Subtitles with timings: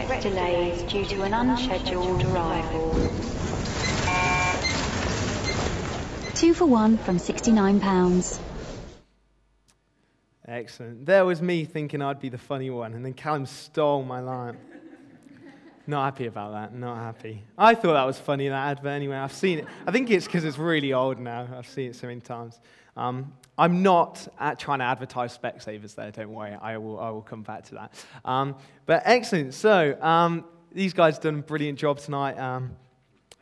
[0.00, 2.90] regrets delays due to an unscheduled arrival.
[6.34, 8.40] Two for one from £69.
[10.46, 11.04] Excellent.
[11.04, 14.56] There was me thinking I'd be the funny one, and then Callum stole my line.
[15.86, 16.74] Not happy about that.
[16.74, 17.42] Not happy.
[17.58, 19.16] I thought that was funny, that advert anyway.
[19.16, 19.66] I've seen it.
[19.86, 21.46] I think it's because it's really old now.
[21.56, 22.58] I've seen it so many times.
[22.96, 24.26] Um, I'm not
[24.58, 26.56] trying to advertise Specsavers there, don't worry.
[26.60, 28.04] I will, I will come back to that.
[28.24, 29.54] Um, but excellent.
[29.54, 32.38] So, um, these guys done a brilliant job tonight.
[32.38, 32.76] Um,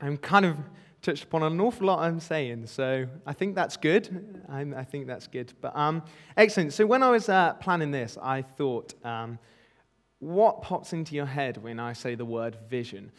[0.00, 0.56] I'm kind of
[1.02, 4.42] touched upon an awful lot I'm saying, so I think that's good.
[4.48, 5.52] I'm, i think that's good.
[5.60, 6.02] But um,
[6.36, 6.72] excellent.
[6.72, 9.38] So, when I was uh, planning this, I thought um,
[10.18, 13.12] what pops into your head when I say the word vision?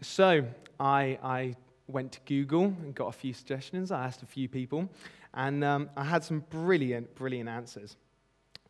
[0.00, 0.44] So
[0.80, 1.54] I, I,
[1.86, 3.90] went to Google and got a few suggestions.
[3.90, 4.88] I asked a few people,
[5.34, 7.96] and um, I had some brilliant, brilliant answers.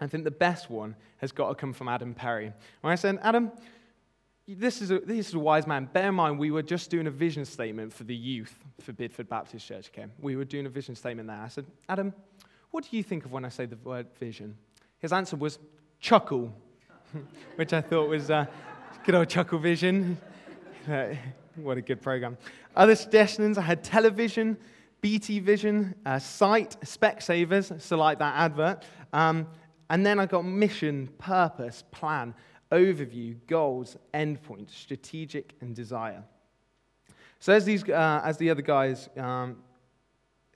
[0.01, 2.53] I think the best one has got to come from Adam Perry.
[2.81, 3.53] When I said, Adam,
[4.47, 5.89] this is, a, this is a wise man.
[5.93, 9.29] Bear in mind, we were just doing a vision statement for the youth for Bidford
[9.29, 9.91] Baptist Church.
[9.95, 10.07] Okay?
[10.21, 11.41] We were doing a vision statement there.
[11.41, 12.13] I said, Adam,
[12.73, 14.57] what do you think of when I say the word vision?
[14.99, 15.59] His answer was
[16.01, 16.53] chuckle.
[17.57, 18.47] which I thought was uh,
[19.05, 20.19] good old Chuckle Vision.
[21.57, 22.37] What a good program.
[22.75, 24.57] Other suggestions I had television,
[25.01, 28.85] BT Vision, uh, Sight, Specsavers, so like that advert.
[29.13, 29.47] Um,
[29.89, 32.35] and then I got mission, purpose, plan,
[32.73, 36.25] overview, goals, endpoint, strategic, and desire.
[37.39, 39.59] So as, these, uh, as the other guys um,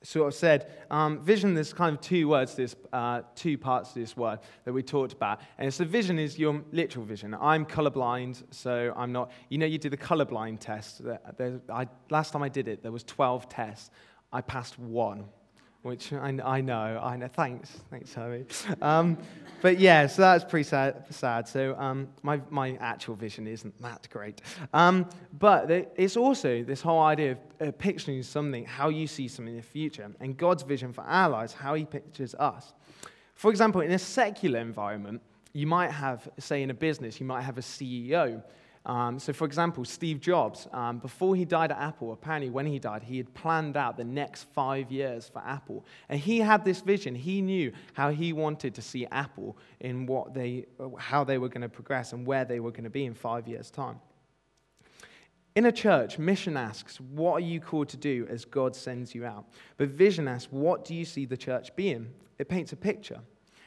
[0.03, 3.99] sort of said, um, vision, there's kind of two words, this, uh, two parts to
[3.99, 5.41] this word that we talked about.
[5.57, 7.35] And so vision is your literal vision.
[7.39, 11.01] I'm colorblind, so I'm not, you know, you do the colorblind test.
[11.69, 13.91] I, last time I did it, there was 12 tests.
[14.31, 15.25] I passed one
[15.81, 17.27] which I, I, know, I know.
[17.27, 18.45] Thanks, thanks, Herbie.
[18.81, 19.17] Um,
[19.61, 21.05] but yeah, so that's pretty sad.
[21.09, 21.47] sad.
[21.47, 24.41] So um, my, my actual vision isn't that great.
[24.73, 29.53] Um, but it's also this whole idea of uh, picturing something, how you see something
[29.53, 32.73] in the future, and God's vision for our lives, how He pictures us.
[33.35, 35.21] For example, in a secular environment,
[35.53, 38.43] you might have, say, in a business, you might have a CEO
[38.89, 42.79] um, so, for example, Steve Jobs, um, before he died at Apple, apparently when he
[42.79, 45.85] died, he had planned out the next five years for Apple.
[46.09, 47.13] And he had this vision.
[47.13, 50.65] He knew how he wanted to see Apple in what they,
[50.97, 53.47] how they were going to progress and where they were going to be in five
[53.47, 53.99] years' time.
[55.55, 59.23] In a church, mission asks, What are you called to do as God sends you
[59.23, 59.45] out?
[59.77, 62.07] But vision asks, What do you see the church being?
[62.39, 63.19] It paints a picture.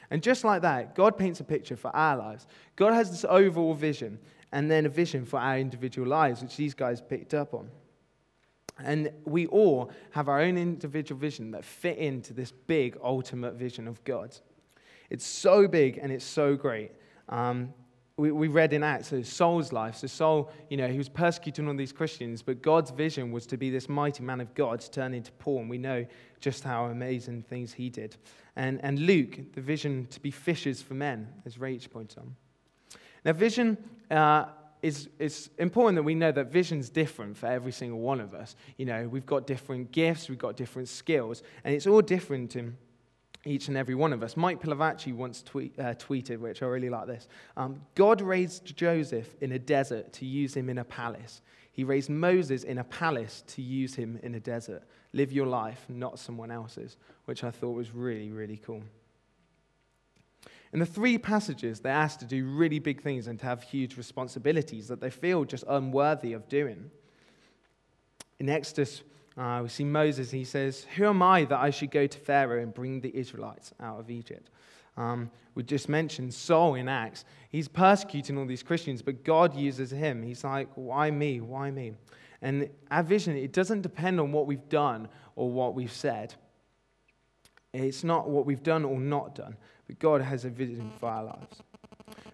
[0.09, 2.45] And just like that, God paints a picture for our lives.
[2.75, 4.19] God has this overall vision,
[4.53, 7.69] and then a vision for our individual lives, which these guys picked up on.
[8.83, 13.87] And we all have our own individual vision that fit into this big ultimate vision
[13.87, 14.37] of God.
[15.09, 16.91] It's so big and it's so great.
[17.29, 17.73] Um,
[18.15, 19.95] we, we read in Acts so Saul's life.
[19.95, 23.57] So Saul, you know, he was persecuting all these Christians, but God's vision was to
[23.57, 26.05] be this mighty man of God to turn into Paul, and we know
[26.39, 28.17] just how amazing things he did.
[28.55, 32.35] And, and Luke, the vision to be fishers for men, as Rach points on.
[33.25, 33.77] Now, vision
[34.11, 34.45] uh,
[34.81, 38.55] is, it's important that we know that vision's different for every single one of us.
[38.77, 42.77] You know, we've got different gifts, we've got different skills, and it's all different in
[43.45, 44.37] each and every one of us.
[44.37, 49.35] Mike Pilavachi once tweet, uh, tweeted, which I really like this um, God raised Joseph
[49.41, 51.41] in a desert to use him in a palace.
[51.71, 54.83] He raised Moses in a palace to use him in a desert.
[55.11, 58.83] Live your life, not someone else's, which I thought was really, really cool.
[60.73, 63.95] In the three passages, they're asked to do really big things and to have huge
[63.95, 66.89] responsibilities that they feel just unworthy of doing.
[68.39, 69.03] In Exodus,
[69.37, 72.61] uh, we see Moses, he says, Who am I that I should go to Pharaoh
[72.61, 74.49] and bring the Israelites out of Egypt?
[74.97, 77.23] Um, we just mentioned Saul in Acts.
[77.49, 80.23] He's persecuting all these Christians, but God uses him.
[80.23, 81.39] He's like, Why me?
[81.39, 81.93] Why me?
[82.41, 86.33] And our vision, it doesn't depend on what we've done or what we've said.
[87.73, 89.57] It's not what we've done or not done,
[89.87, 91.63] but God has a vision for our lives.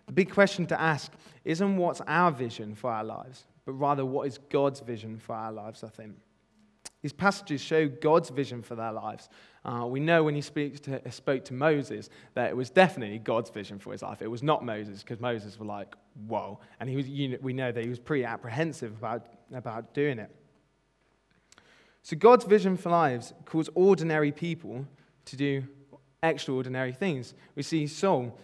[0.07, 1.11] The big question to ask
[1.45, 5.51] isn't what's our vision for our lives, but rather what is God's vision for our
[5.51, 6.15] lives, I think.
[7.01, 9.29] These passages show God's vision for their lives.
[9.63, 13.79] Uh, we know when he to, spoke to Moses that it was definitely God's vision
[13.79, 14.21] for his life.
[14.21, 15.95] It was not Moses, because Moses was like,
[16.27, 16.59] whoa.
[16.81, 20.19] And he was, you know, we know that he was pretty apprehensive about, about doing
[20.19, 20.35] it.
[22.01, 24.85] So God's vision for lives calls ordinary people
[25.29, 25.63] to do
[26.21, 27.33] extraordinary things.
[27.55, 28.37] We see Saul.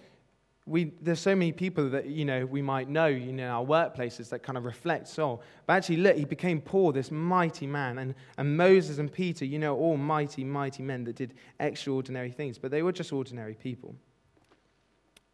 [0.67, 3.65] We, there's so many people that you know we might know you know, in our
[3.65, 5.43] workplaces that kind of reflect Saul.
[5.67, 9.59] But actually, look, he became Paul, this mighty man, and, and Moses and Peter, you
[9.59, 13.95] know, all mighty, mighty men that did extraordinary things, but they were just ordinary people.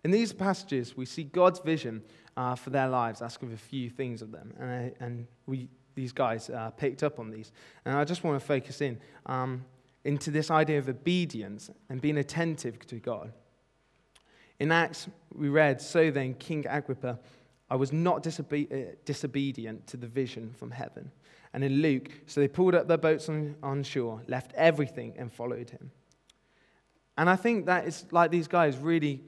[0.03, 2.01] In these passages, we see God's vision
[2.35, 4.53] uh, for their lives, asking a few things of them.
[4.59, 7.51] And, I, and we, these guys uh, picked up on these.
[7.85, 9.63] And I just want to focus in um,
[10.03, 13.31] into this idea of obedience and being attentive to God.
[14.59, 17.19] In Acts, we read, So then, King Agrippa,
[17.69, 21.11] I was not disobe- uh, disobedient to the vision from heaven.
[21.53, 25.31] And in Luke, so they pulled up their boats on, on shore, left everything, and
[25.31, 25.91] followed him.
[27.21, 29.21] And I think that is like these guys really,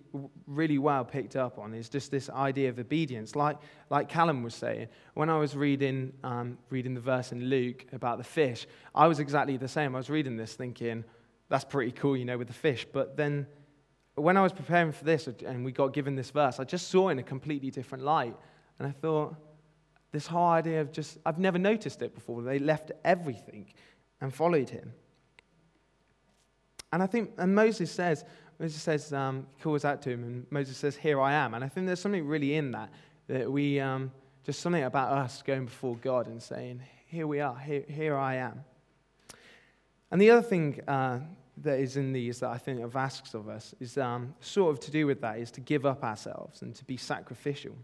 [0.48, 3.36] really well picked up on is just this idea of obedience.
[3.36, 3.58] Like,
[3.92, 8.18] like Callum was saying, when I was reading, um, reading the verse in Luke about
[8.18, 9.94] the fish, I was exactly the same.
[9.94, 11.04] I was reading this thinking,
[11.50, 12.88] that's pretty cool, you know, with the fish.
[12.92, 13.46] But then
[14.16, 17.10] when I was preparing for this and we got given this verse, I just saw
[17.10, 18.36] in a completely different light.
[18.80, 19.36] And I thought,
[20.12, 22.42] this whole idea of just, I've never noticed it before.
[22.42, 23.72] They left everything
[24.20, 24.94] and followed him.
[26.94, 28.24] And I think, and Moses says,
[28.60, 31.56] Moses says, um, calls out to him, and Moses says, Here I am.
[31.56, 32.92] And I think there's something really in that,
[33.28, 34.12] that we, um,
[34.46, 38.36] just something about us going before God and saying, Here we are, here, here I
[38.36, 38.64] am.
[40.12, 41.22] And the other thing uh,
[41.58, 44.80] that is in these that I think of asks of us is um, sort of
[44.82, 47.76] to do with that, is to give up ourselves and to be sacrificial.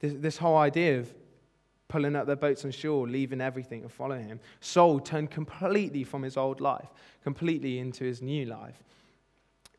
[0.00, 1.14] This, this whole idea of
[1.88, 4.40] pulling up their boats on shore, leaving everything and following him.
[4.60, 6.88] Saul turned completely from his old life,
[7.22, 8.82] completely into his new life.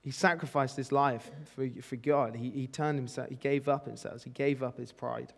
[0.01, 2.35] He sacrificed his life for, for God.
[2.35, 5.33] He, he turned himself, he gave up himself, he gave up his pride.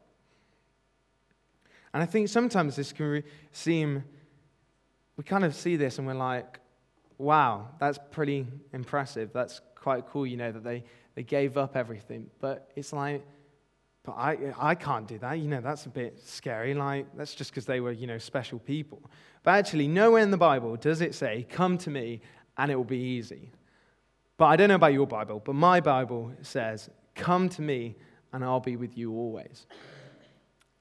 [1.94, 4.04] And I think sometimes this can seem,
[5.18, 6.60] we kind of see this and we're like,
[7.18, 9.34] wow, that's pretty impressive.
[9.34, 10.84] That's quite cool, you know, that they,
[11.16, 12.30] they gave up everything.
[12.40, 13.26] But it's like,
[14.04, 15.34] but I, I can't do that.
[15.40, 16.74] You know, that's a bit scary.
[16.74, 19.02] Like, that's just because they were, you know, special people.
[19.44, 22.22] But actually, nowhere in the Bible does it say, come to me
[22.58, 23.52] and it will be easy.
[24.38, 27.96] But I don't know about your Bible, but my Bible says, come to me
[28.32, 29.68] and I'll be with you always.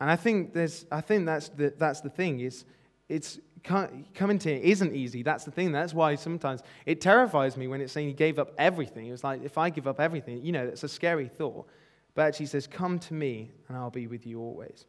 [0.01, 2.39] And I think, there's, I think that's, the, that's the thing.
[2.41, 2.65] It's,
[3.09, 5.23] it's coming to it isn't easy.
[5.23, 5.73] That's the thing.
[5.73, 9.07] That's why sometimes it terrifies me when it's saying he gave up everything.
[9.07, 11.67] It was like, if I give up everything, you know, it's a scary thought
[12.19, 14.87] but actually says, Come to me, and I'll be with you always.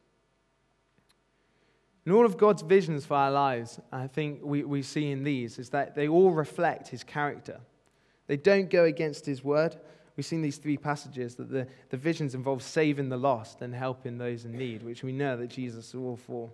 [2.04, 5.60] And all of God's visions for our lives, I think we, we see in these,
[5.60, 7.60] is that they all reflect his character.
[8.26, 9.76] They don't go against his word.
[10.18, 14.18] We've seen these three passages that the, the visions involve saving the lost and helping
[14.18, 16.50] those in need, which we know that Jesus is all for.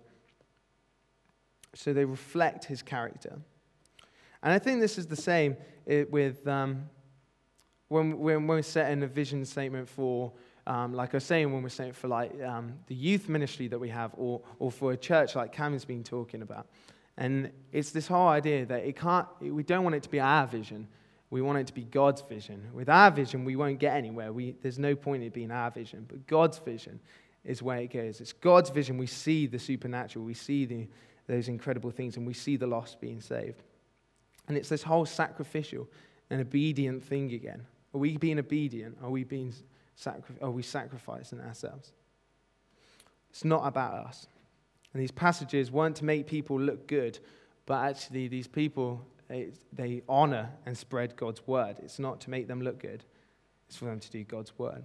[1.72, 3.38] So they reflect his character.
[4.42, 5.56] And I think this is the same
[5.86, 6.90] eh, with um,
[7.88, 10.34] when, when we're setting a vision statement for
[10.66, 13.78] um, like I was saying when we're saying for like um, the youth ministry that
[13.78, 16.66] we have, or, or for a church like Cam has been talking about.
[17.16, 20.46] And it's this whole idea that it can't, we don't want it to be our
[20.46, 20.88] vision.
[21.30, 22.68] We want it to be God's vision.
[22.72, 24.32] With our vision, we won't get anywhere.
[24.32, 26.04] We, there's no point in it being our vision.
[26.06, 27.00] But God's vision
[27.44, 28.20] is where it goes.
[28.20, 28.98] It's God's vision.
[28.98, 30.24] We see the supernatural.
[30.24, 30.88] We see the,
[31.26, 33.62] those incredible things, and we see the lost being saved.
[34.48, 35.88] And it's this whole sacrificial
[36.30, 37.62] and obedient thing again.
[37.94, 38.98] Are we being obedient?
[39.02, 39.52] Are we being
[39.96, 41.92] sacri- are we sacrificing ourselves?
[43.30, 44.28] It's not about us.
[44.92, 47.18] And these passages weren't to make people look good,
[47.66, 51.78] but actually, these people, they, they honor and spread God's word.
[51.82, 53.04] It's not to make them look good,
[53.66, 54.84] it's for them to do God's word.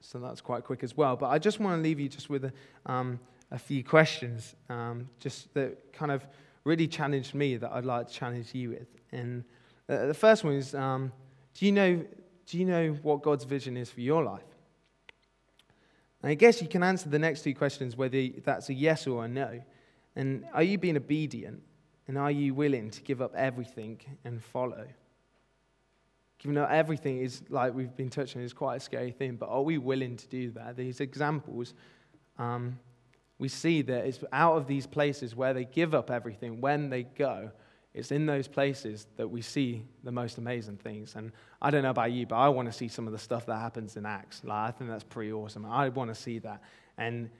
[0.00, 1.16] So that's quite quick as well.
[1.16, 2.52] But I just want to leave you just with a,
[2.84, 3.18] um,
[3.50, 6.24] a few questions, um, just that kind of
[6.64, 8.88] really challenged me that I'd like to challenge you with.
[9.10, 9.42] And
[9.88, 11.10] uh, the first one is um,
[11.54, 12.04] do you know
[12.46, 14.42] do you know what God's vision is for your life?
[16.22, 19.24] And I guess you can answer the next two questions whether that's a yes or
[19.24, 19.62] a no.
[20.14, 21.62] And are you being obedient?
[22.08, 24.86] And are you willing to give up everything and follow?
[26.38, 29.62] Giving up everything is, like we've been touching, is quite a scary thing, but are
[29.62, 30.76] we willing to do that?
[30.76, 31.74] These examples,
[32.38, 32.78] um,
[33.38, 37.02] we see that it's out of these places where they give up everything, when they
[37.02, 37.50] go,
[37.96, 41.14] it's in those places that we see the most amazing things.
[41.16, 43.46] And I don't know about you, but I want to see some of the stuff
[43.46, 44.42] that happens in Acts.
[44.44, 45.64] Like, I think that's pretty awesome.
[45.64, 46.60] I want to see that.
[46.98, 47.30] And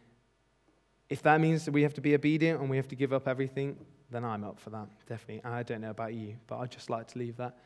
[1.10, 3.28] if that means that we have to be obedient and we have to give up
[3.28, 3.76] everything,
[4.10, 5.44] then I'm up for that, definitely.
[5.44, 7.58] I don't know about you, but I'd just like to leave that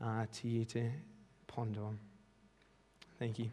[0.00, 0.88] uh, to you to
[1.48, 1.98] ponder on.
[3.18, 3.50] Thank you.